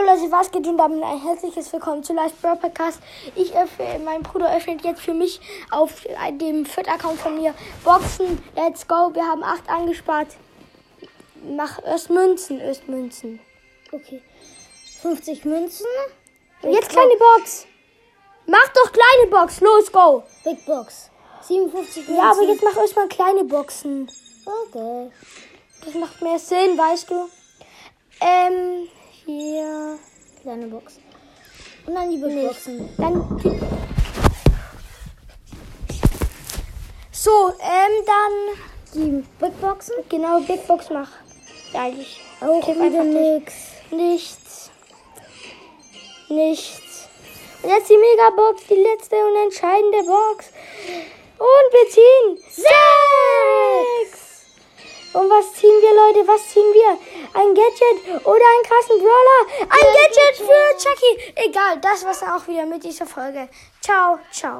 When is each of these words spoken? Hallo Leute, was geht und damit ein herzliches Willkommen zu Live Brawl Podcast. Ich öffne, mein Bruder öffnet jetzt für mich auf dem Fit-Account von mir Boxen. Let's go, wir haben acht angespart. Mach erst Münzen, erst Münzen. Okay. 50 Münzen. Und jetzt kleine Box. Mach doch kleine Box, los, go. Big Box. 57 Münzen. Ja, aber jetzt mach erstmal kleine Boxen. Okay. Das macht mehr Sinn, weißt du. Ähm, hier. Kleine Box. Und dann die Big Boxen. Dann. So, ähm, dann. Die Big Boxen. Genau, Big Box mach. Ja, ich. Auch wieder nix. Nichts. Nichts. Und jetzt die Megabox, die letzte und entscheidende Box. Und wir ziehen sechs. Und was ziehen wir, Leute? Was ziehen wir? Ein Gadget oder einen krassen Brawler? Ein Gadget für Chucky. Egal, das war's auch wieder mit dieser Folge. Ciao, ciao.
Hallo 0.00 0.12
Leute, 0.12 0.32
was 0.32 0.50
geht 0.50 0.66
und 0.66 0.78
damit 0.78 1.02
ein 1.02 1.20
herzliches 1.20 1.72
Willkommen 1.72 2.02
zu 2.02 2.14
Live 2.14 2.32
Brawl 2.40 2.56
Podcast. 2.56 3.00
Ich 3.34 3.54
öffne, 3.54 4.00
mein 4.04 4.22
Bruder 4.22 4.54
öffnet 4.56 4.82
jetzt 4.82 5.02
für 5.02 5.12
mich 5.12 5.40
auf 5.70 6.06
dem 6.40 6.64
Fit-Account 6.64 7.20
von 7.20 7.34
mir 7.36 7.54
Boxen. 7.84 8.42
Let's 8.56 8.86
go, 8.86 9.10
wir 9.12 9.24
haben 9.24 9.42
acht 9.42 9.68
angespart. 9.68 10.28
Mach 11.54 11.84
erst 11.84 12.08
Münzen, 12.08 12.60
erst 12.60 12.88
Münzen. 12.88 13.40
Okay. 13.92 14.22
50 15.02 15.44
Münzen. 15.44 15.86
Und 16.62 16.72
jetzt 16.72 16.88
kleine 16.88 17.16
Box. 17.16 17.66
Mach 18.46 18.68
doch 18.68 18.92
kleine 18.92 19.30
Box, 19.30 19.60
los, 19.60 19.92
go. 19.92 20.22
Big 20.44 20.64
Box. 20.64 21.10
57 21.42 22.08
Münzen. 22.08 22.16
Ja, 22.16 22.30
aber 22.30 22.42
jetzt 22.44 22.62
mach 22.62 22.76
erstmal 22.76 23.08
kleine 23.08 23.44
Boxen. 23.44 24.10
Okay. 24.46 25.10
Das 25.84 25.94
macht 25.94 26.22
mehr 26.22 26.38
Sinn, 26.38 26.78
weißt 26.78 27.10
du. 27.10 27.28
Ähm, 28.20 28.88
hier. 29.30 29.98
Kleine 30.42 30.66
Box. 30.66 30.98
Und 31.86 31.94
dann 31.94 32.10
die 32.10 32.16
Big 32.16 32.46
Boxen. 32.46 32.88
Dann. 32.96 33.40
So, 37.12 37.30
ähm, 37.60 38.06
dann. 38.06 38.32
Die 38.94 39.24
Big 39.38 39.60
Boxen. 39.60 39.94
Genau, 40.08 40.40
Big 40.40 40.66
Box 40.66 40.88
mach. 40.90 41.10
Ja, 41.74 41.88
ich. 41.88 42.20
Auch 42.40 42.66
wieder 42.66 43.04
nix. 43.04 43.54
Nichts. 43.90 44.70
Nichts. 46.28 47.08
Und 47.62 47.68
jetzt 47.68 47.90
die 47.90 47.98
Megabox, 47.98 48.66
die 48.68 48.74
letzte 48.74 49.16
und 49.16 49.36
entscheidende 49.44 50.02
Box. 50.04 50.46
Und 51.38 51.72
wir 51.72 51.90
ziehen 51.90 52.36
sechs. 52.48 52.79
Und 55.12 55.28
was 55.28 55.52
ziehen 55.54 55.76
wir, 55.80 55.94
Leute? 55.94 56.28
Was 56.28 56.48
ziehen 56.48 56.72
wir? 56.72 56.90
Ein 57.34 57.54
Gadget 57.54 58.24
oder 58.24 58.44
einen 58.52 58.64
krassen 58.64 58.98
Brawler? 58.98 59.42
Ein 59.62 59.88
Gadget 59.96 60.36
für 60.36 60.62
Chucky. 60.78 61.32
Egal, 61.34 61.80
das 61.80 62.04
war's 62.04 62.22
auch 62.22 62.46
wieder 62.46 62.64
mit 62.64 62.84
dieser 62.84 63.06
Folge. 63.06 63.48
Ciao, 63.80 64.18
ciao. 64.30 64.58